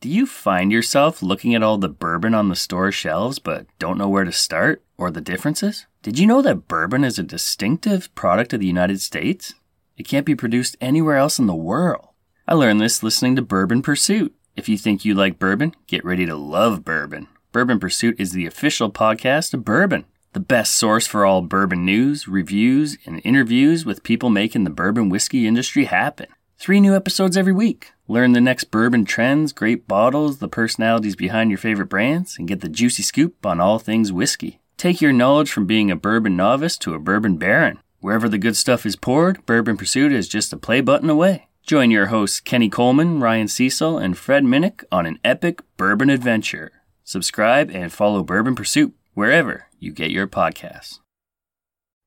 [0.00, 3.98] Do you find yourself looking at all the bourbon on the store shelves but don't
[3.98, 5.84] know where to start or the differences?
[6.02, 9.52] Did you know that bourbon is a distinctive product of the United States?
[9.98, 12.08] It can't be produced anywhere else in the world.
[12.48, 14.34] I learned this listening to Bourbon Pursuit.
[14.56, 17.28] If you think you like bourbon, get ready to love bourbon.
[17.52, 22.26] Bourbon Pursuit is the official podcast of bourbon, the best source for all bourbon news,
[22.26, 26.28] reviews, and interviews with people making the bourbon whiskey industry happen.
[26.60, 27.92] Three new episodes every week.
[28.06, 32.60] Learn the next bourbon trends, great bottles, the personalities behind your favorite brands, and get
[32.60, 34.60] the juicy scoop on all things whiskey.
[34.76, 37.78] Take your knowledge from being a bourbon novice to a bourbon baron.
[38.00, 41.48] Wherever the good stuff is poured, Bourbon Pursuit is just a play button away.
[41.62, 46.72] Join your hosts Kenny Coleman, Ryan Cecil, and Fred Minnick on an epic bourbon adventure.
[47.04, 50.98] Subscribe and follow Bourbon Pursuit wherever you get your podcasts.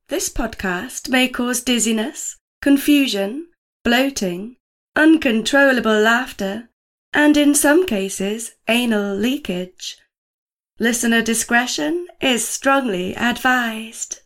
[0.09, 3.47] This podcast may cause dizziness, confusion,
[3.83, 4.55] bloating,
[4.95, 6.69] uncontrollable laughter,
[7.11, 9.97] and in some cases, anal leakage.
[10.79, 14.21] Listener discretion is strongly advised.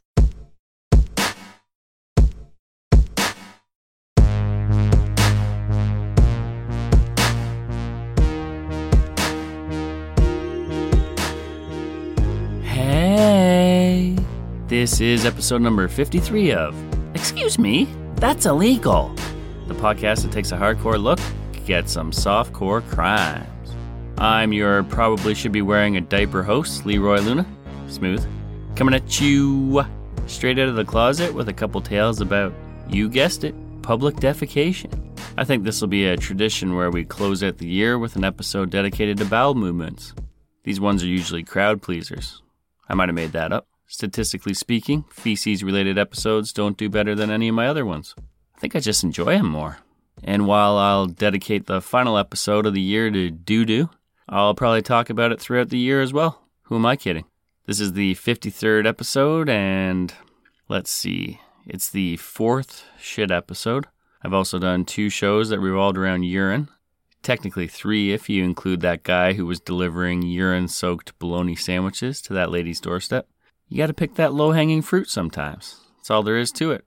[12.62, 14.16] Hey,
[14.68, 16.76] this is episode number 53 of
[17.16, 19.16] Excuse Me, That's Illegal,
[19.68, 21.20] the podcast that takes a hardcore look
[21.70, 23.76] at some softcore crimes.
[24.18, 27.46] I'm your probably should be wearing a diaper host, Leroy Luna.
[27.88, 28.26] Smooth.
[28.76, 29.84] Coming at you
[30.26, 32.54] straight out of the closet with a couple tales about,
[32.90, 34.92] you guessed it, public defecation.
[35.38, 38.24] I think this will be a tradition where we close out the year with an
[38.24, 40.14] episode dedicated to bowel movements.
[40.64, 42.42] These ones are usually crowd pleasers.
[42.90, 43.68] I might have made that up.
[43.86, 48.16] Statistically speaking, feces related episodes don't do better than any of my other ones.
[48.58, 49.78] I think I just enjoy him more.
[50.24, 53.92] And while I'll dedicate the final episode of the year to doo doo,
[54.28, 56.42] I'll probably talk about it throughout the year as well.
[56.64, 57.26] Who am I kidding?
[57.68, 60.12] This is the 53rd episode, and
[60.70, 63.86] let's see, it's the fourth shit episode.
[64.24, 66.70] I've also done two shows that revolved around urine.
[67.22, 72.34] Technically three if you include that guy who was delivering urine soaked bologna sandwiches to
[72.34, 73.28] that lady's doorstep.
[73.70, 75.80] You gotta pick that low hanging fruit sometimes.
[75.98, 76.87] That's all there is to it.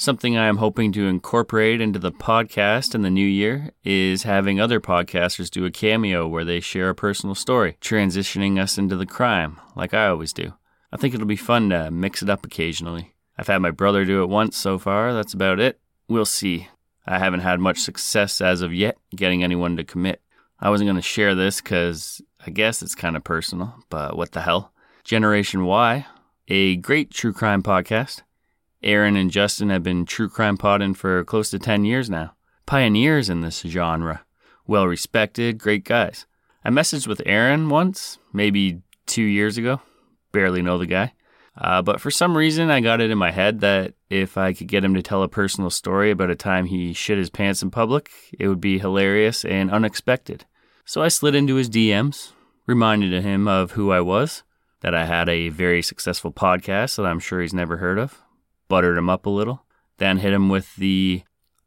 [0.00, 4.58] Something I am hoping to incorporate into the podcast in the new year is having
[4.58, 9.04] other podcasters do a cameo where they share a personal story, transitioning us into the
[9.04, 10.54] crime, like I always do.
[10.90, 13.12] I think it'll be fun to mix it up occasionally.
[13.36, 15.78] I've had my brother do it once so far, that's about it.
[16.08, 16.68] We'll see.
[17.06, 20.22] I haven't had much success as of yet getting anyone to commit.
[20.60, 24.32] I wasn't going to share this because I guess it's kind of personal, but what
[24.32, 24.72] the hell?
[25.04, 26.06] Generation Why,
[26.48, 28.22] a great true crime podcast.
[28.82, 32.34] Aaron and Justin have been true crime podding for close to 10 years now.
[32.66, 34.24] Pioneers in this genre.
[34.66, 36.26] Well respected, great guys.
[36.64, 39.80] I messaged with Aaron once, maybe two years ago.
[40.32, 41.12] Barely know the guy.
[41.56, 44.68] Uh, but for some reason, I got it in my head that if I could
[44.68, 47.70] get him to tell a personal story about a time he shit his pants in
[47.70, 50.46] public, it would be hilarious and unexpected.
[50.84, 52.32] So I slid into his DMs,
[52.66, 54.42] reminded him of who I was,
[54.80, 58.22] that I had a very successful podcast that I'm sure he's never heard of,
[58.70, 59.66] buttered him up a little,
[59.98, 61.22] then hit him with the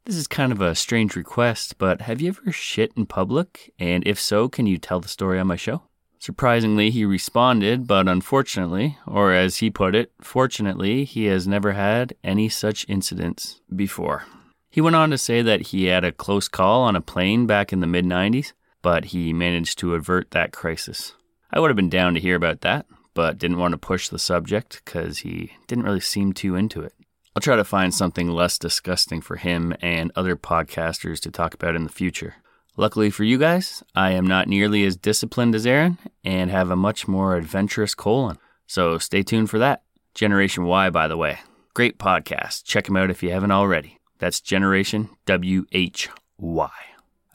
[0.06, 3.72] This is kind of a strange request, but have you ever shit in public?
[3.78, 5.82] And if so, can you tell the story on my show?
[6.18, 12.14] Surprisingly, he responded, but unfortunately, or as he put it, fortunately, he has never had
[12.24, 14.24] any such incidents before.
[14.70, 17.72] He went on to say that he had a close call on a plane back
[17.72, 21.14] in the mid 90s, but he managed to avert that crisis.
[21.52, 24.18] I would have been down to hear about that, but didn't want to push the
[24.18, 26.92] subject because he didn't really seem too into it.
[27.34, 31.74] I'll try to find something less disgusting for him and other podcasters to talk about
[31.74, 32.36] in the future.
[32.76, 36.76] Luckily for you guys, I am not nearly as disciplined as Aaron and have a
[36.76, 38.38] much more adventurous colon.
[38.66, 39.82] So stay tuned for that.
[40.14, 41.38] Generation Why, by the way.
[41.74, 42.64] Great podcast.
[42.64, 43.98] Check him out if you haven't already.
[44.18, 46.70] That's Generation WHY.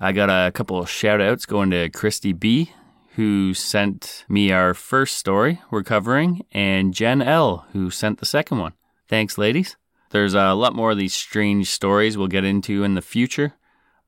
[0.02, 2.72] I got a couple of shout outs going to Christy B,
[3.20, 8.60] who sent me our first story we're covering, and Jen L, who sent the second
[8.60, 8.72] one.
[9.10, 9.76] Thanks, ladies.
[10.12, 13.56] There's a lot more of these strange stories we'll get into in the future,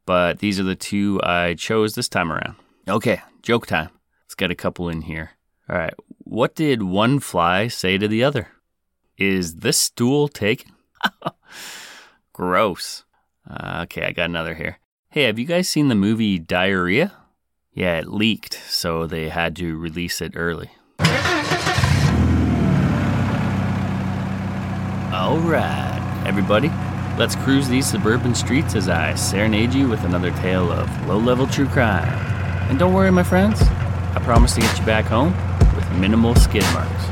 [0.05, 2.55] but these are the two I chose this time around.
[2.87, 3.89] Okay, joke time.
[4.23, 5.31] Let's get a couple in here.
[5.67, 8.47] All right, what did one fly say to the other?
[9.17, 10.71] Is this stool taken?
[12.31, 13.03] Gross.
[13.45, 14.79] Uh, okay, I got another here.
[15.09, 17.11] Hey, have you guys seen the movie Diarrhea?
[17.73, 20.71] Yeah, it leaked, so they had to release it early.
[25.13, 26.67] All right, everybody,
[27.17, 31.47] let's cruise these suburban streets as I serenade you with another tale of low level
[31.47, 32.09] true crime.
[32.69, 35.33] And don't worry, my friends, I promise to get you back home
[35.73, 37.10] with minimal skid marks.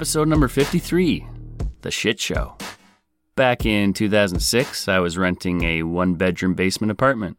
[0.00, 1.26] Episode number 53
[1.82, 2.56] The Shit Show.
[3.36, 7.36] Back in 2006, I was renting a one bedroom basement apartment.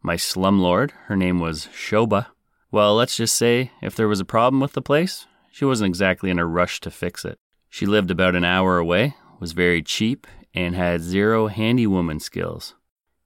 [0.00, 2.26] My slumlord, her name was Shoba.
[2.70, 6.30] Well, let's just say if there was a problem with the place, she wasn't exactly
[6.30, 7.36] in a rush to fix it.
[7.68, 12.76] She lived about an hour away, was very cheap, and had zero handywoman skills.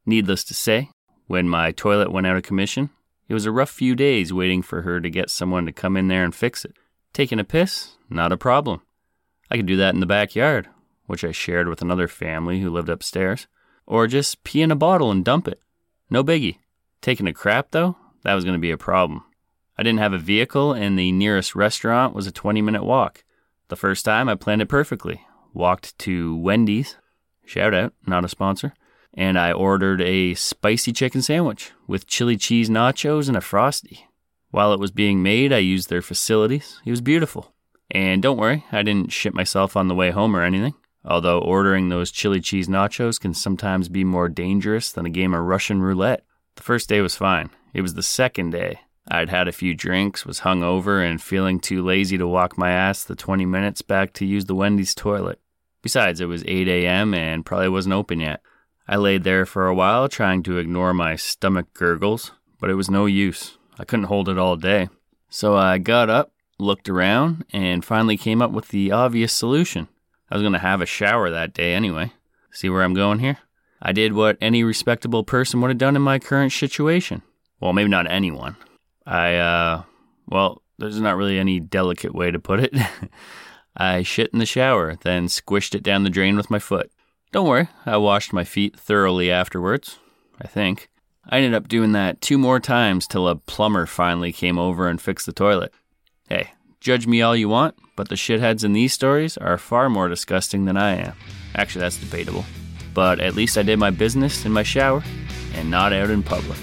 [0.06, 0.88] Needless to say,
[1.26, 2.88] when my toilet went out of commission,
[3.29, 6.08] it was a rough few days waiting for her to get someone to come in
[6.08, 6.73] there and fix it.
[7.19, 7.97] Taking a piss?
[8.09, 8.81] Not a problem.
[9.50, 10.69] I could do that in the backyard,
[11.06, 13.49] which I shared with another family who lived upstairs,
[13.87, 15.61] or just pee in a bottle and dump it.
[16.11, 16.59] No biggie.
[17.00, 19.25] Taking a crap, though, that was going to be a problem.
[19.76, 23.25] I didn't have a vehicle, and the nearest restaurant was a 20 minute walk.
[23.67, 25.26] The first time, I planned it perfectly.
[25.53, 26.99] Walked to Wendy's,
[27.44, 28.75] shout out, not a sponsor,
[29.12, 34.07] and I ordered a spicy chicken sandwich with chili cheese nachos and a frosty.
[34.50, 36.80] While it was being made, I used their facilities.
[36.84, 37.52] It was beautiful.
[37.90, 40.74] And don't worry, I didn't shit myself on the way home or anything.
[41.04, 45.44] Although ordering those chili cheese nachos can sometimes be more dangerous than a game of
[45.44, 46.24] Russian roulette.
[46.56, 47.50] The first day was fine.
[47.72, 48.80] It was the second day.
[49.10, 53.04] I'd had a few drinks, was hungover, and feeling too lazy to walk my ass
[53.04, 55.40] the 20 minutes back to use the Wendy's toilet.
[55.82, 57.14] Besides, it was 8 a.m.
[57.14, 58.42] and probably wasn't open yet.
[58.86, 62.90] I laid there for a while trying to ignore my stomach gurgles, but it was
[62.90, 63.57] no use.
[63.79, 64.89] I couldn't hold it all day.
[65.31, 69.89] So I got up, looked around, and finally came up with the obvious solution.
[70.31, 72.13] I was going to have a shower that day anyway.
[72.51, 73.39] See where I'm going here?
[73.81, 77.23] I did what any respectable person would have done in my current situation.
[77.61, 78.56] Well, maybe not anyone.
[79.06, 79.82] I, uh,
[80.27, 82.75] well, there's not really any delicate way to put it.
[83.77, 86.91] I shit in the shower, then squished it down the drain with my foot.
[87.31, 89.99] Don't worry, I washed my feet thoroughly afterwards,
[90.41, 90.89] I think.
[91.31, 95.01] I ended up doing that two more times till a plumber finally came over and
[95.01, 95.75] fixed the toilet.
[96.27, 100.08] Hey, judge me all you want, but the shitheads in these stories are far more
[100.08, 101.13] disgusting than I am.
[101.55, 102.47] Actually, that's debatable.
[102.94, 105.05] But at least I did my business in my shower
[105.53, 106.58] and not out in public.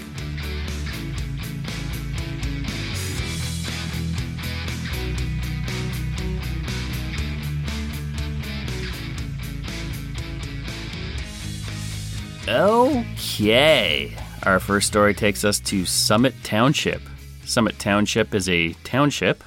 [12.48, 14.16] Okay.
[14.46, 17.02] Our first story takes us to Summit Township.
[17.44, 19.42] Summit Township is a township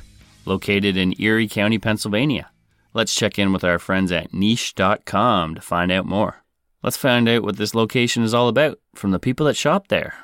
[0.45, 2.51] located in Erie County, Pennsylvania.
[2.93, 6.43] Let's check in with our friends at niche.com to find out more.
[6.83, 10.15] Let's find out what this location is all about from the people that shop there.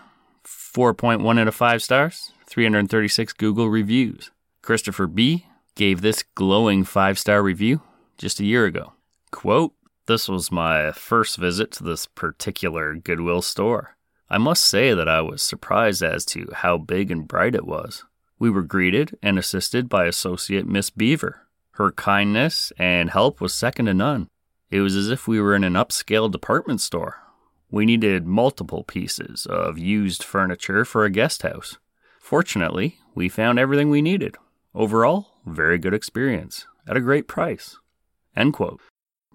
[0.44, 4.30] 4.1 out of 5 stars, 336 Google reviews.
[4.62, 5.46] Christopher B.
[5.76, 7.82] gave this glowing 5 star review
[8.18, 8.92] just a year ago.
[9.32, 9.72] Quote,
[10.08, 13.96] this was my first visit to this particular Goodwill store.
[14.30, 18.04] I must say that I was surprised as to how big and bright it was.
[18.40, 21.42] We were greeted and assisted by Associate Miss Beaver.
[21.72, 24.28] Her kindness and help was second to none.
[24.72, 27.22] It was as if we were in an upscale department store.
[27.70, 31.78] We needed multiple pieces of used furniture for a guest house.
[32.20, 34.38] Fortunately, we found everything we needed.
[34.74, 37.78] Overall, very good experience at a great price.
[38.36, 38.82] End quote.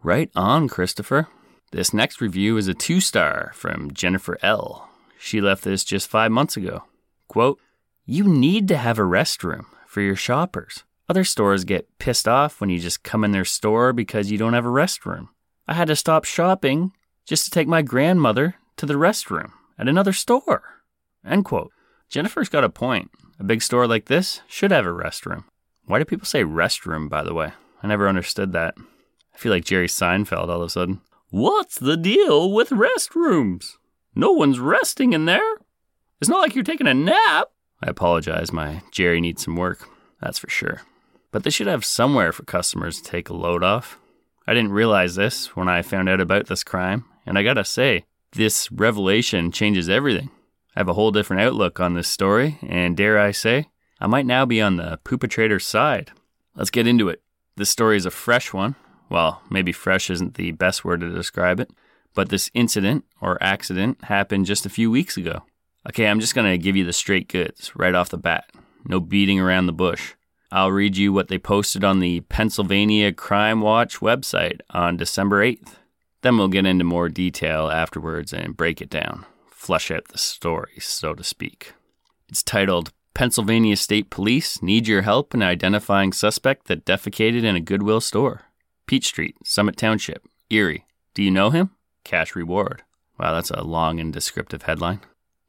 [0.03, 1.29] Right on, Christopher.
[1.73, 4.89] This next review is a two star from Jennifer L.
[5.19, 6.83] She left this just five months ago.
[7.29, 7.61] Quote,
[8.05, 10.83] You need to have a restroom for your shoppers.
[11.09, 14.55] Other stores get pissed off when you just come in their store because you don't
[14.55, 15.29] have a restroom.
[15.69, 16.93] I had to stop shopping
[17.25, 20.83] just to take my grandmother to the restroom at another store.
[21.25, 21.71] End quote.
[22.09, 23.13] Jennifer's got a point.
[23.39, 25.45] A big store like this should have a restroom.
[25.85, 27.53] Why do people say restroom, by the way?
[27.81, 28.75] I never understood that.
[29.33, 31.01] I feel like Jerry Seinfeld all of a sudden.
[31.33, 33.77] What's the deal with restrooms?
[34.17, 35.59] No one's resting in there.
[36.21, 37.51] It's not like you're taking a nap.
[37.81, 39.89] I apologize, my Jerry needs some work,
[40.21, 40.83] that's for sure.
[41.31, 43.97] But they should have somewhere for customers to take a load off.
[44.45, 48.07] I didn't realize this when I found out about this crime, and I gotta say,
[48.33, 50.31] this revelation changes everything.
[50.75, 53.69] I have a whole different outlook on this story, and dare I say,
[54.01, 56.11] I might now be on the perpetrator's side.
[56.57, 57.23] Let's get into it.
[57.55, 58.75] This story is a fresh one.
[59.11, 61.71] Well, maybe fresh isn't the best word to describe it,
[62.15, 65.43] but this incident or accident happened just a few weeks ago.
[65.89, 68.51] Okay, I'm just going to give you the straight goods right off the bat.
[68.85, 70.15] No beating around the bush.
[70.53, 75.75] I'll read you what they posted on the Pennsylvania Crime Watch website on December 8th.
[76.23, 80.75] Then we'll get into more detail afterwards and break it down, flesh out the story,
[80.79, 81.73] so to speak.
[82.29, 87.61] It's titled Pennsylvania State Police Need Your Help in Identifying Suspect That Defecated in a
[87.61, 88.43] Goodwill Store.
[88.91, 90.85] Peach Street, Summit Township, Erie.
[91.15, 91.71] Do you know him?
[92.03, 92.83] Cash reward.
[93.21, 94.99] Wow, that's a long and descriptive headline.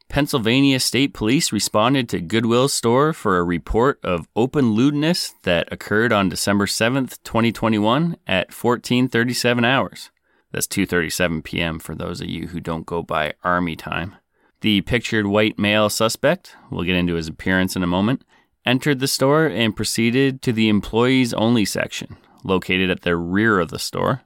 [0.10, 6.13] Pennsylvania State Police responded to Goodwill store for a report of open lewdness that occurred
[6.13, 10.12] on December 7th, 2021 at 1437 hours.
[10.51, 11.79] That's 2:37 p.m.
[11.79, 14.17] for those of you who don't go by army time.
[14.60, 18.24] The pictured white male suspect, we'll get into his appearance in a moment,
[18.67, 23.69] entered the store and proceeded to the employees only section, located at the rear of
[23.69, 24.21] the store.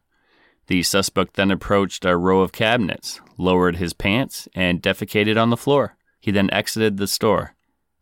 [0.67, 5.57] The suspect then approached a row of cabinets, lowered his pants, and defecated on the
[5.57, 5.95] floor.
[6.19, 7.53] He then exited the store.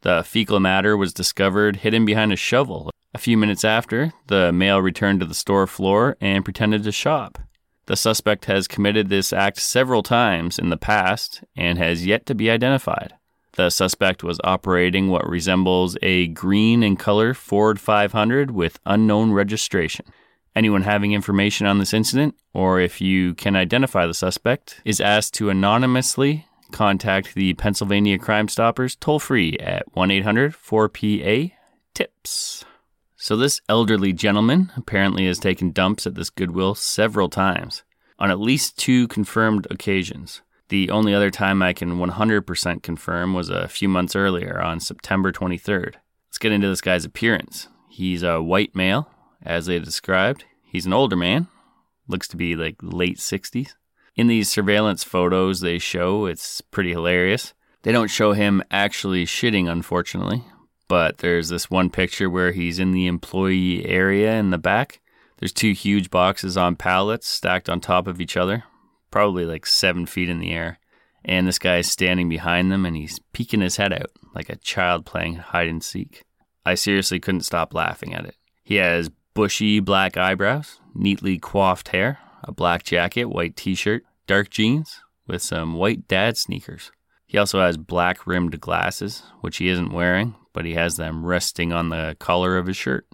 [0.01, 2.91] The fecal matter was discovered hidden behind a shovel.
[3.13, 7.37] A few minutes after, the male returned to the store floor and pretended to shop.
[7.85, 12.35] The suspect has committed this act several times in the past and has yet to
[12.35, 13.13] be identified.
[13.55, 20.05] The suspect was operating what resembles a green in color Ford 500 with unknown registration.
[20.55, 25.35] Anyone having information on this incident, or if you can identify the suspect, is asked
[25.35, 31.51] to anonymously contact the Pennsylvania Crime Stoppers toll free at 1 800 4PA
[31.93, 32.65] TIPS.
[33.15, 37.83] So, this elderly gentleman apparently has taken dumps at this Goodwill several times,
[38.19, 40.41] on at least two confirmed occasions.
[40.69, 45.31] The only other time I can 100% confirm was a few months earlier on September
[45.31, 45.95] 23rd.
[46.27, 47.67] Let's get into this guy's appearance.
[47.89, 49.09] He's a white male,
[49.43, 50.45] as they described.
[50.63, 51.47] He's an older man,
[52.07, 53.73] looks to be like late 60s.
[54.15, 57.53] In these surveillance photos they show, it's pretty hilarious.
[57.83, 60.43] They don't show him actually shitting, unfortunately,
[60.87, 65.01] but there's this one picture where he's in the employee area in the back.
[65.37, 68.63] There's two huge boxes on pallets stacked on top of each other,
[69.13, 70.79] probably like seven feet in the air.
[71.23, 74.55] And this guy is standing behind them and he's peeking his head out like a
[74.55, 76.23] child playing hide and seek.
[76.65, 78.35] I seriously couldn't stop laughing at it.
[78.63, 84.49] He has bushy black eyebrows, neatly coiffed hair, a black jacket, white t shirt, dark
[84.49, 86.91] jeans, with some white dad sneakers.
[87.27, 91.71] He also has black rimmed glasses, which he isn't wearing, but he has them resting
[91.71, 93.05] on the collar of his shirt.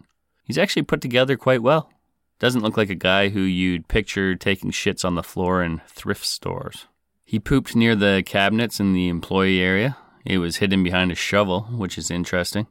[0.46, 1.92] He's actually put together quite well.
[2.40, 6.26] Doesn't look like a guy who you'd picture taking shits on the floor in thrift
[6.26, 6.88] stores.
[7.26, 9.98] He pooped near the cabinets in the employee area.
[10.26, 12.68] It was hidden behind a shovel, which is interesting.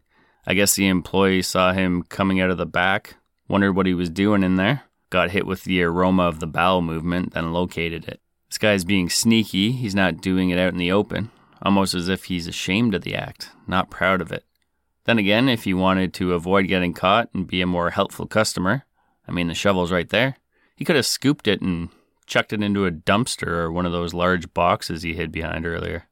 [0.47, 4.09] I guess the employee saw him coming out of the back, wondered what he was
[4.09, 8.21] doing in there, got hit with the aroma of the bowel movement, then located it.
[8.49, 9.73] This guy's being sneaky.
[9.73, 13.15] He's not doing it out in the open, almost as if he's ashamed of the
[13.15, 14.45] act, not proud of it.
[15.05, 18.85] Then again, if he wanted to avoid getting caught and be a more helpful customer,
[19.29, 20.37] I mean, the shovel's right there,
[20.75, 21.91] he could have scooped it and
[22.27, 26.07] chucked it into a dumpster or one of those large boxes he hid behind earlier.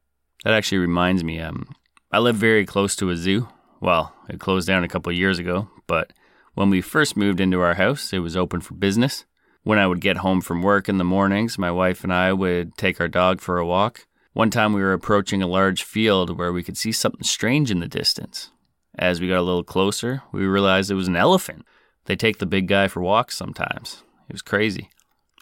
[0.44, 1.74] That actually reminds me, um,
[2.12, 3.48] I live very close to a zoo.
[3.80, 6.12] Well, it closed down a couple years ago, but
[6.54, 9.24] when we first moved into our house, it was open for business.
[9.62, 12.76] When I would get home from work in the mornings, my wife and I would
[12.76, 14.06] take our dog for a walk.
[14.32, 17.80] One time we were approaching a large field where we could see something strange in
[17.80, 18.50] the distance.
[18.98, 21.66] As we got a little closer, we realized it was an elephant.
[22.06, 24.02] They take the big guy for walks sometimes.
[24.28, 24.90] It was crazy.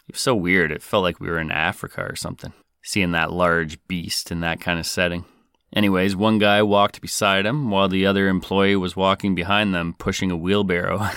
[0.07, 0.71] It was so weird.
[0.71, 2.53] It felt like we were in Africa or something,
[2.83, 5.25] seeing that large beast in that kind of setting.
[5.73, 10.31] Anyways, one guy walked beside him while the other employee was walking behind them pushing
[10.31, 11.09] a wheelbarrow.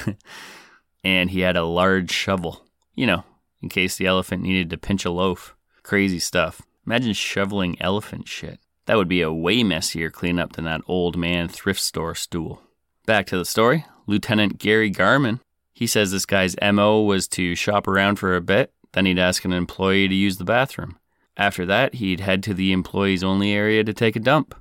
[1.05, 2.65] and he had a large shovel,
[2.95, 3.25] you know,
[3.63, 5.55] in case the elephant needed to pinch a loaf.
[5.83, 6.63] Crazy stuff.
[6.87, 8.59] Imagine shoveling elephant shit.
[8.87, 12.63] That would be a way messier cleanup than that old man thrift store stool.
[13.09, 13.87] Back to the story.
[14.07, 15.41] Lieutenant Gary Garman,
[15.73, 19.47] he says this guy's MO was to shop around for a bit, then he'd ask
[19.47, 20.99] an employee to use the bathroom.
[21.35, 24.55] After that, he'd head to the employees only area to take a dump.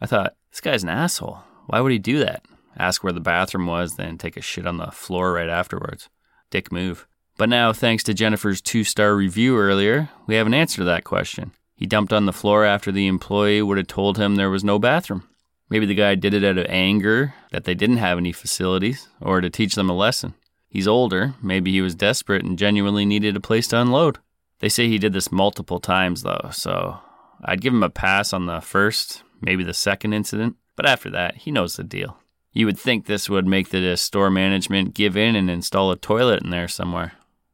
[0.00, 1.40] I thought, this guy's an asshole.
[1.66, 2.44] Why would he do that?
[2.78, 6.08] Ask where the bathroom was, then take a shit on the floor right afterwards.
[6.52, 7.08] Dick move.
[7.36, 11.02] But now, thanks to Jennifer's two star review earlier, we have an answer to that
[11.02, 11.50] question.
[11.74, 14.78] He dumped on the floor after the employee would have told him there was no
[14.78, 15.24] bathroom.
[15.70, 19.40] Maybe the guy did it out of anger that they didn't have any facilities, or
[19.40, 20.34] to teach them a lesson.
[20.68, 24.18] He's older, maybe he was desperate and genuinely needed a place to unload.
[24.60, 26.98] They say he did this multiple times, though, so
[27.44, 31.36] I'd give him a pass on the first, maybe the second incident, but after that,
[31.36, 32.18] he knows the deal.
[32.52, 36.42] You would think this would make the store management give in and install a toilet
[36.42, 37.12] in there somewhere.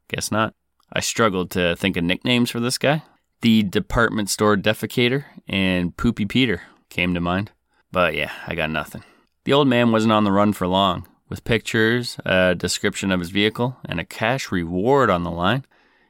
[0.08, 0.54] Guess not.
[0.92, 3.02] I struggled to think of nicknames for this guy.
[3.40, 7.50] The department store defecator and Poopy Peter came to mind.
[7.94, 9.04] But yeah, I got nothing.
[9.44, 11.06] The old man wasn't on the run for long.
[11.28, 15.64] With pictures, a description of his vehicle, and a cash reward on the line,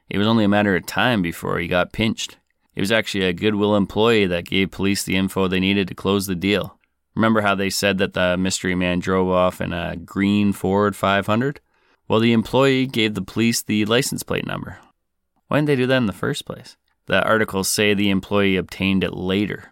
[0.09, 2.37] it was only a matter of time before he got pinched.
[2.73, 6.25] It was actually a Goodwill employee that gave police the info they needed to close
[6.25, 6.79] the deal.
[7.13, 11.59] Remember how they said that the mystery man drove off in a green Ford 500?
[12.07, 14.79] Well, the employee gave the police the license plate number.
[15.49, 16.77] Why didn't they do that in the first place?
[17.05, 19.71] The articles say the employee obtained it later,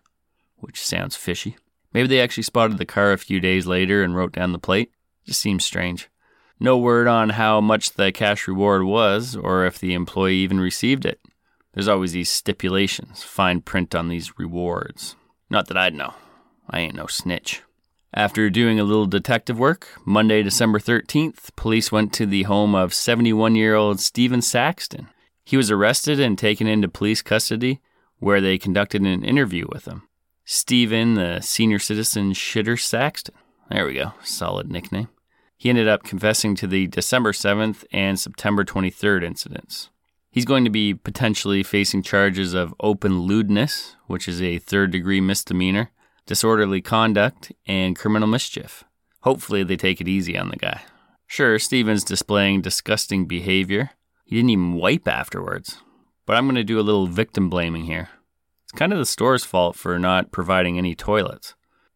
[0.58, 1.58] which sounds fishy.
[1.94, 4.92] Maybe they actually spotted the car a few days later and wrote down the plate.
[5.26, 6.10] Just seems strange.
[6.60, 11.06] No word on how much the cash reward was or if the employee even received
[11.06, 11.20] it.
[11.74, 15.16] There's always these stipulations, fine print on these rewards.
[15.50, 16.14] Not that I'd know.
[16.70, 17.64] I ain't no snitch.
[18.14, 22.94] After doing a little detective work, Monday, December 13th, police went to the home of
[22.94, 25.10] 71 year old Stephen Saxton.
[25.44, 27.82] He was arrested and taken into police custody,
[28.20, 30.08] where they conducted an interview with him.
[30.46, 33.36] Stephen, the senior citizen Shitter Saxton.
[33.70, 35.08] There we go, solid nickname.
[35.58, 39.90] He ended up confessing to the December 7th and September 23rd incidents.
[40.30, 45.22] He's going to be potentially facing charges of open lewdness, which is a third degree
[45.22, 45.92] misdemeanor,
[46.26, 48.84] disorderly conduct, and criminal mischief.
[49.22, 50.82] Hopefully, they take it easy on the guy.
[51.26, 53.92] Sure, Stephen's displaying disgusting behavior.
[54.26, 55.78] He didn't even wipe afterwards.
[56.26, 58.10] But I'm going to do a little victim blaming here.
[58.76, 61.54] Kind of the store's fault for not providing any toilets.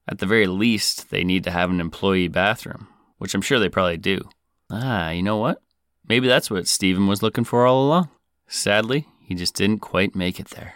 [0.08, 2.88] At the very least, they need to have an employee bathroom
[3.18, 4.30] which I'm sure they probably do.
[4.70, 5.62] Ah, you know what?
[6.08, 8.10] Maybe that's what Stephen was looking for all along.
[8.48, 10.76] Sadly, he just didn't quite make it there.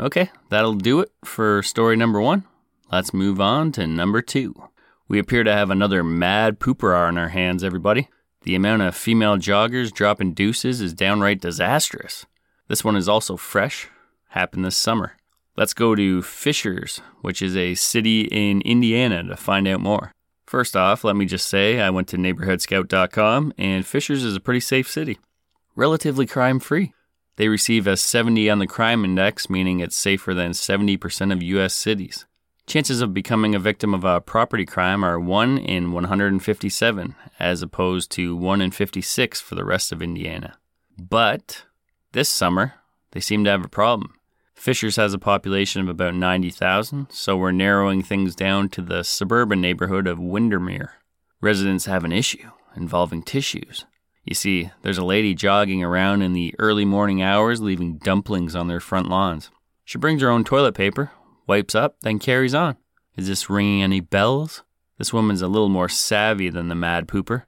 [0.00, 2.44] Okay, that'll do it for story number one.
[2.90, 4.54] Let's move on to number two.
[5.08, 8.08] We appear to have another mad pooper on our hands, everybody.
[8.42, 12.26] The amount of female joggers dropping deuces is downright disastrous.
[12.68, 13.88] This one is also fresh,
[14.30, 15.12] happened this summer.
[15.54, 20.12] Let's go to Fishers, which is a city in Indiana, to find out more.
[20.46, 24.60] First off, let me just say I went to neighborhoodscout.com and Fishers is a pretty
[24.60, 25.18] safe city.
[25.76, 26.94] Relatively crime free.
[27.36, 31.74] They receive a 70 on the crime index, meaning it's safer than 70% of US
[31.74, 32.26] cities.
[32.66, 38.10] Chances of becoming a victim of a property crime are 1 in 157, as opposed
[38.12, 40.56] to 1 in 56 for the rest of Indiana.
[40.98, 41.64] But
[42.12, 42.74] this summer,
[43.10, 44.14] they seem to have a problem.
[44.54, 49.60] Fishers has a population of about 90,000, so we're narrowing things down to the suburban
[49.60, 50.94] neighborhood of Windermere.
[51.40, 53.84] Residents have an issue involving tissues.
[54.24, 58.68] You see, there's a lady jogging around in the early morning hours leaving dumplings on
[58.68, 59.50] their front lawns.
[59.84, 61.10] She brings her own toilet paper,
[61.46, 62.76] wipes up, then carries on.
[63.16, 64.62] Is this ringing any bells?
[64.96, 67.42] This woman's a little more savvy than the mad pooper.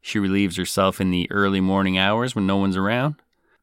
[0.00, 3.16] She relieves herself in the early morning hours when no one's around,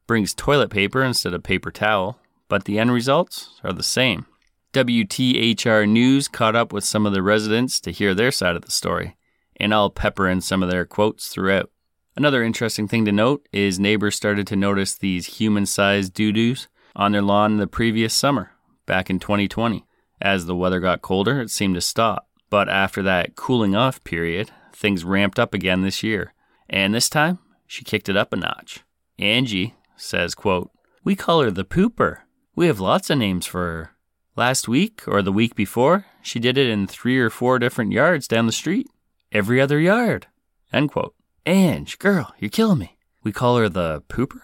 [0.08, 2.20] brings toilet paper instead of paper towel,
[2.56, 4.26] but the end results are the same.
[4.72, 8.72] WTHR News caught up with some of the residents to hear their side of the
[8.72, 9.18] story,
[9.58, 11.70] and I'll pepper in some of their quotes throughout.
[12.16, 16.70] Another interesting thing to note is neighbors started to notice these human sized doo doos
[16.96, 18.52] on their lawn the previous summer,
[18.86, 19.86] back in 2020.
[20.22, 22.30] As the weather got colder, it seemed to stop.
[22.50, 26.34] But after that cooling off period, things ramped up again this year.
[26.70, 28.80] And this time, she kicked it up a notch.
[29.20, 30.72] Angie says, quote,
[31.04, 32.20] We call her the pooper.
[32.58, 33.92] We have lots of names for her.
[34.38, 38.30] Last week or the week before, she did it in three or four different yards
[38.30, 38.88] down the street.
[39.34, 40.28] Every other yard.
[40.72, 41.14] End quote.
[41.46, 42.98] Ange, girl, you're killing me.
[43.24, 44.42] We call her the pooper?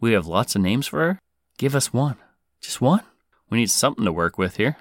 [0.00, 1.18] We have lots of names for her?
[1.56, 2.16] Give us one.
[2.60, 3.02] Just one?
[3.48, 4.76] We need something to work with here.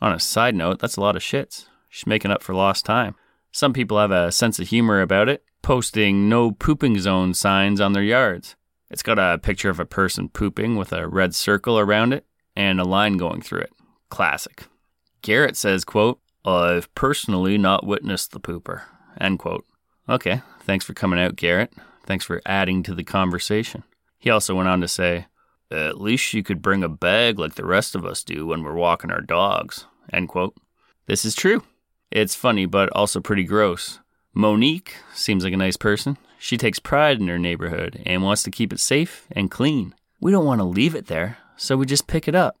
[0.00, 1.66] On a side note, that's a lot of shits.
[1.88, 3.16] She's making up for lost time.
[3.50, 7.92] Some people have a sense of humor about it, posting no pooping zone signs on
[7.92, 8.54] their yards.
[8.90, 12.26] It's got a picture of a person pooping with a red circle around it
[12.56, 13.72] and a line going through it.
[14.08, 14.64] Classic.
[15.22, 18.82] Garrett says, quote, I've personally not witnessed the pooper.
[19.20, 19.64] End quote.
[20.08, 21.72] Okay, thanks for coming out, Garrett.
[22.04, 23.84] Thanks for adding to the conversation.
[24.18, 25.26] He also went on to say,
[25.70, 28.74] At least you could bring a bag like the rest of us do when we're
[28.74, 29.86] walking our dogs.
[30.12, 30.56] End quote.
[31.06, 31.62] This is true.
[32.10, 34.00] It's funny, but also pretty gross.
[34.34, 36.16] Monique seems like a nice person.
[36.42, 39.94] She takes pride in her neighborhood and wants to keep it safe and clean.
[40.22, 42.56] We don't want to leave it there, so we just pick it up.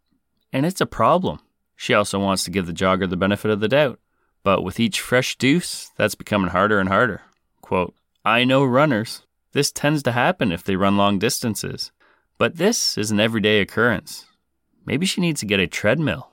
[0.52, 1.40] And it's a problem.
[1.76, 3.98] She also wants to give the jogger the benefit of the doubt.
[4.42, 7.22] But with each fresh deuce, that's becoming harder and harder.
[7.62, 9.22] Quote, I know runners.
[9.52, 11.90] This tends to happen if they run long distances.
[12.36, 14.26] But this is an everyday occurrence.
[14.84, 16.28] Maybe she needs to get a treadmill.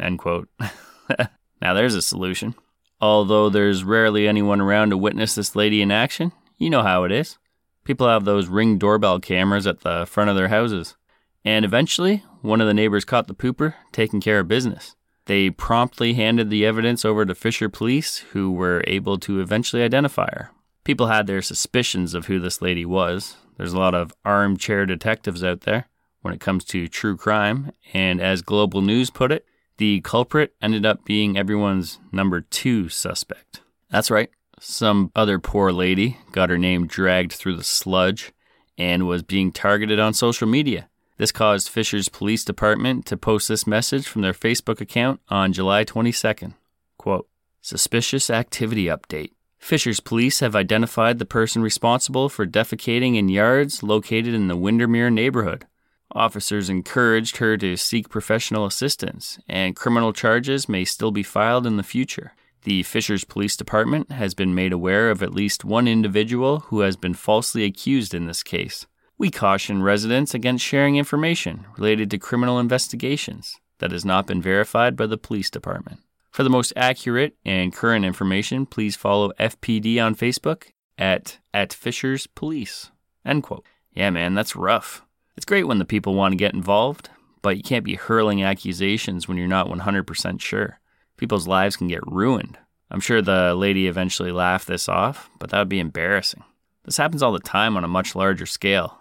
[0.00, 0.48] End quote.
[1.62, 2.56] now there's a solution.
[3.00, 7.12] Although there's rarely anyone around to witness this lady in action, you know how it
[7.12, 7.38] is.
[7.84, 10.96] People have those ring doorbell cameras at the front of their houses.
[11.44, 14.94] And eventually, one of the neighbors caught the pooper taking care of business.
[15.24, 20.28] They promptly handed the evidence over to Fisher police, who were able to eventually identify
[20.32, 20.50] her.
[20.84, 23.36] People had their suspicions of who this lady was.
[23.56, 25.88] There's a lot of armchair detectives out there
[26.22, 29.44] when it comes to true crime, and as Global News put it,
[29.76, 33.62] the culprit ended up being everyone's number two suspect.
[33.90, 38.32] That's right, some other poor lady got her name dragged through the sludge
[38.76, 40.88] and was being targeted on social media.
[41.16, 45.84] This caused Fishers police department to post this message from their Facebook account on July
[45.84, 46.54] 22nd.
[46.96, 47.28] Quote,
[47.60, 49.32] Suspicious activity update.
[49.58, 55.10] Fishers police have identified the person responsible for defecating in yards located in the Windermere
[55.10, 55.66] neighborhood.
[56.12, 61.76] Officers encouraged her to seek professional assistance, and criminal charges may still be filed in
[61.76, 62.32] the future.
[62.64, 66.96] The Fishers Police Department has been made aware of at least one individual who has
[66.96, 68.86] been falsely accused in this case.
[69.16, 74.96] We caution residents against sharing information related to criminal investigations that has not been verified
[74.96, 76.00] by the police department.
[76.30, 80.66] For the most accurate and current information, please follow FPD on Facebook
[80.96, 82.90] at at Fishers Police.
[83.24, 83.64] End quote.
[83.92, 85.02] Yeah, man, that's rough.
[85.36, 87.10] It's great when the people want to get involved,
[87.42, 90.80] but you can't be hurling accusations when you're not 100% sure.
[91.18, 92.56] People's lives can get ruined.
[92.90, 96.42] I'm sure the lady eventually laughed this off, but that would be embarrassing.
[96.84, 98.98] This happens all the time on a much larger scale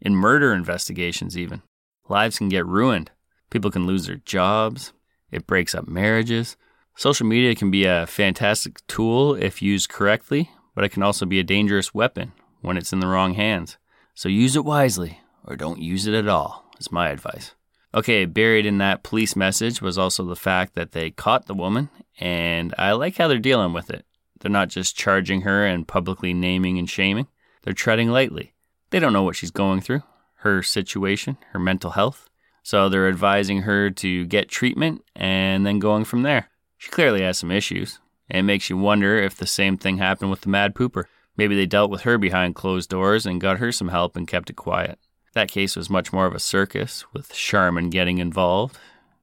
[0.00, 1.62] in murder investigations, even.
[2.08, 3.10] Lives can get ruined.
[3.50, 4.92] People can lose their jobs.
[5.30, 6.56] It breaks up marriages.
[6.96, 11.38] Social media can be a fantastic tool if used correctly, but it can also be
[11.38, 13.78] a dangerous weapon when it's in the wrong hands.
[14.14, 17.54] So use it wisely or don't use it at all, is my advice.
[17.92, 21.90] Okay, buried in that police message was also the fact that they caught the woman,
[22.20, 24.04] and I like how they're dealing with it.
[24.38, 27.26] They're not just charging her and publicly naming and shaming,
[27.62, 28.54] they're treading lightly.
[28.90, 30.02] They don't know what she's going through,
[30.36, 32.28] her situation, her mental health.
[32.62, 36.48] So they're advising her to get treatment and then going from there.
[36.78, 37.98] She clearly has some issues.
[38.28, 41.04] It makes you wonder if the same thing happened with the mad pooper.
[41.36, 44.50] Maybe they dealt with her behind closed doors and got her some help and kept
[44.50, 44.98] it quiet.
[45.32, 48.76] That case was much more of a circus, with Charmin getting involved.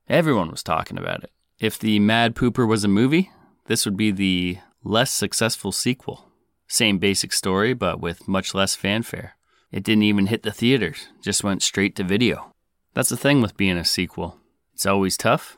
[0.07, 1.31] Everyone was talking about it.
[1.59, 3.29] If the Mad Pooper was a movie,
[3.65, 6.29] this would be the less successful sequel.
[6.67, 9.35] Same basic story, but with much less fanfare.
[9.69, 12.53] It didn't even hit the theaters, just went straight to video.
[12.93, 14.39] That's the thing with being a sequel.
[14.73, 15.57] It's always tough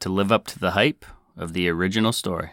[0.00, 1.04] to live up to the hype
[1.36, 2.52] of the original story.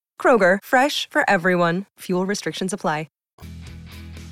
[0.21, 1.87] Kroger, fresh for everyone.
[2.01, 3.07] Fuel restrictions apply.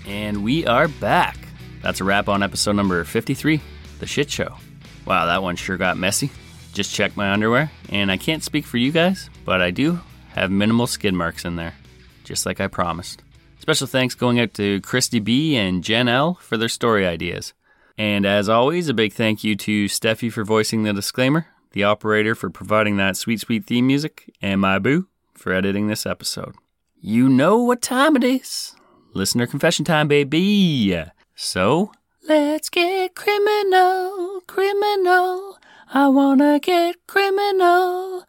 [0.05, 1.37] And we are back.
[1.83, 3.61] That's a wrap on episode number 53,
[3.99, 4.55] The Shit Show.
[5.05, 6.31] Wow, that one sure got messy.
[6.73, 9.99] Just checked my underwear, and I can't speak for you guys, but I do
[10.29, 11.75] have minimal skid marks in there,
[12.23, 13.21] just like I promised.
[13.59, 17.53] Special thanks going out to Christy B and Jen L for their story ideas.
[17.95, 22.33] And as always, a big thank you to Steffi for voicing the disclaimer, the operator
[22.33, 25.07] for providing that sweet, sweet theme music, and my boo
[25.39, 26.55] for editing this episode.
[27.01, 28.75] You know what time it is
[29.13, 31.03] listener confession time, baby.
[31.35, 31.91] So,
[32.27, 35.57] let's get criminal, criminal.
[35.93, 38.25] I wanna get criminal.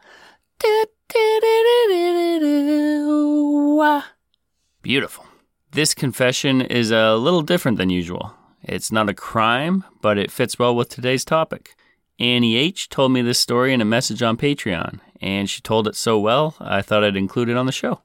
[4.83, 5.27] Beautiful.
[5.73, 8.35] This confession is a little different than usual.
[8.63, 11.75] It's not a crime, but it fits well with today's topic.
[12.19, 15.97] Annie H told me this story in a message on Patreon, and she told it
[15.97, 18.03] so well, I thought I'd include it on the show.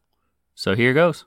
[0.54, 1.26] So here goes.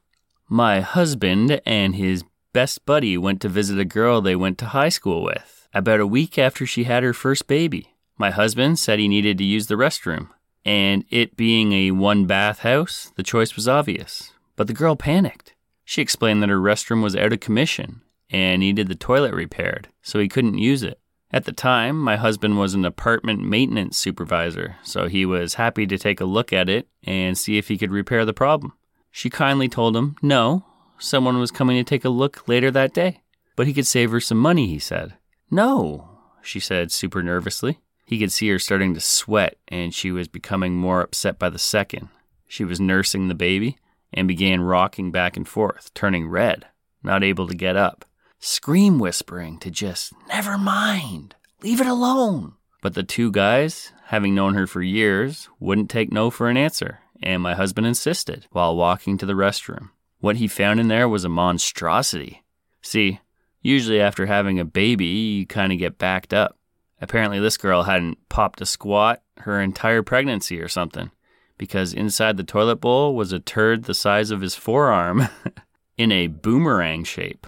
[0.49, 4.89] My husband and his best buddy went to visit a girl they went to high
[4.89, 7.95] school with about a week after she had her first baby.
[8.17, 10.31] My husband said he needed to use the restroom,
[10.65, 14.33] and it being a one bath house, the choice was obvious.
[14.57, 15.55] But the girl panicked.
[15.85, 20.19] She explained that her restroom was out of commission and needed the toilet repaired, so
[20.19, 20.99] he couldn't use it.
[21.31, 25.99] At the time, my husband was an apartment maintenance supervisor, so he was happy to
[25.99, 28.73] take a look at it and see if he could repair the problem.
[29.11, 30.65] She kindly told him no,
[30.99, 33.21] someone was coming to take a look later that day,
[33.57, 35.15] but he could save her some money, he said.
[35.51, 36.09] No,
[36.41, 37.79] she said super nervously.
[38.07, 41.59] He could see her starting to sweat, and she was becoming more upset by the
[41.59, 42.09] second.
[42.47, 43.77] She was nursing the baby
[44.15, 46.65] and began rocking back and forth, turning red,
[47.03, 48.07] not able to get up,
[48.39, 52.55] scream whispering to just, never mind, leave it alone.
[52.83, 57.01] But the two guys, having known her for years, wouldn't take no for an answer
[57.23, 59.91] and my husband insisted while walking to the restroom.
[60.21, 62.43] What he found in there was a monstrosity.
[62.83, 63.21] See,
[63.61, 66.57] usually after having a baby, you kind of get backed up.
[67.01, 71.13] Apparently, this girl hadn't popped a squat her entire pregnancy or something,
[71.57, 75.29] because inside the toilet bowl was a turd the size of his forearm
[75.97, 77.47] in a boomerang shape.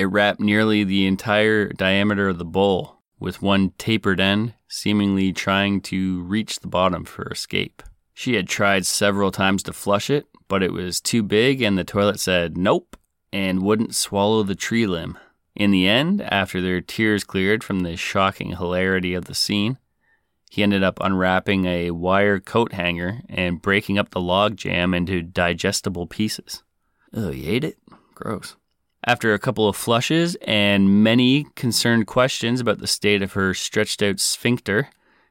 [0.00, 5.82] It wrapped nearly the entire diameter of the bowl, with one tapered end seemingly trying
[5.82, 7.82] to reach the bottom for escape.
[8.14, 11.84] She had tried several times to flush it, but it was too big and the
[11.84, 12.96] toilet said nope
[13.30, 15.18] and wouldn't swallow the tree limb.
[15.54, 19.76] In the end, after their tears cleared from the shocking hilarity of the scene,
[20.50, 25.20] he ended up unwrapping a wire coat hanger and breaking up the log jam into
[25.20, 26.62] digestible pieces.
[27.12, 27.76] Oh, you ate it?
[28.14, 28.56] Gross.
[29.06, 34.02] After a couple of flushes and many concerned questions about the state of her stretched
[34.02, 34.90] out sphincter,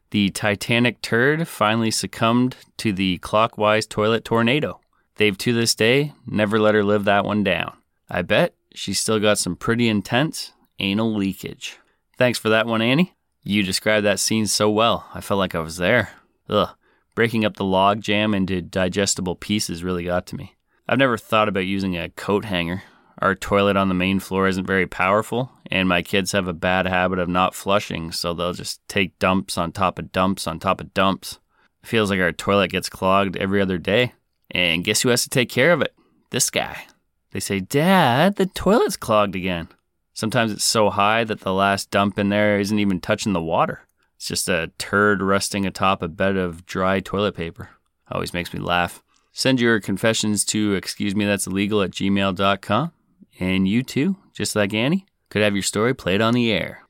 [0.10, 4.82] the Titanic turd finally succumbed to the clockwise toilet tornado.
[5.18, 7.78] They've to this day never let her live that one down.
[8.10, 11.78] I bet she's still got some pretty intense anal leakage.
[12.18, 13.14] Thanks for that one, Annie.
[13.44, 16.10] You described that scene so well, I felt like I was there.
[16.50, 16.70] Ugh,
[17.14, 20.56] breaking up the log jam into digestible pieces really got to me.
[20.88, 22.82] I've never thought about using a coat hanger.
[23.20, 26.86] Our toilet on the main floor isn't very powerful, and my kids have a bad
[26.86, 30.80] habit of not flushing, so they'll just take dumps on top of dumps on top
[30.80, 31.38] of dumps.
[31.84, 34.14] It feels like our toilet gets clogged every other day.
[34.52, 35.94] And guess who has to take care of it?
[36.32, 36.86] This guy.
[37.32, 39.68] They say, Dad, the toilet's clogged again.
[40.14, 43.82] Sometimes it's so high that the last dump in there isn't even touching the water.
[44.16, 47.70] It's just a turd resting atop a bed of dry toilet paper.
[48.12, 49.04] Always makes me laugh.
[49.32, 52.92] Send your confessions to excuse me that's illegal at gmail.com.
[53.40, 56.84] And you too, just like Annie, could have your story played on the air.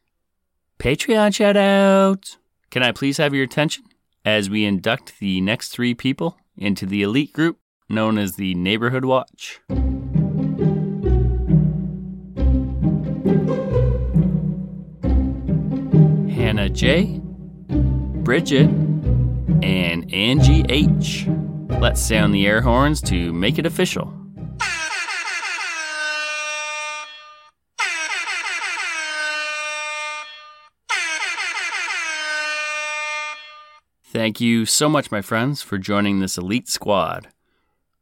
[0.80, 2.38] Patreon shout out!
[2.72, 3.84] Can I please have your attention
[4.26, 9.06] as we induct the next three people into the elite group known as the Neighborhood
[9.06, 9.60] Watch?
[16.34, 17.20] Hannah J,
[18.24, 18.70] Bridget,
[19.62, 21.28] and Angie H.
[21.68, 24.14] Let's sound the air horns to make it official.
[34.12, 37.28] Thank you so much, my friends, for joining this elite squad.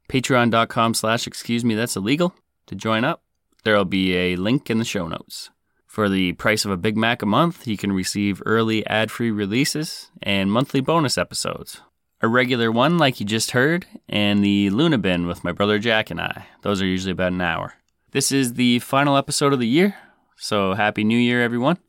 [0.08, 2.34] Patreon.com slash excuse me that's illegal
[2.68, 3.24] to join up.
[3.66, 5.50] There'll be a link in the show notes.
[5.86, 9.32] For the price of a Big Mac a month, you can receive early ad free
[9.32, 11.82] releases and monthly bonus episodes.
[12.22, 16.10] A regular one, like you just heard, and the Luna Bin with my brother Jack
[16.10, 16.48] and I.
[16.62, 17.74] Those are usually about an hour.
[18.12, 19.96] This is the final episode of the year,
[20.38, 21.80] so Happy New Year, everyone.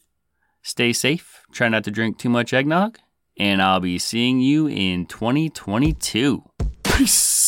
[0.61, 2.98] Stay safe, try not to drink too much eggnog,
[3.38, 6.42] and I'll be seeing you in 2022.
[6.83, 7.47] Peace.